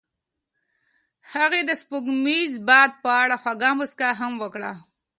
[1.33, 4.71] هغې د سپوږمیز باد په اړه خوږه موسکا هم وکړه.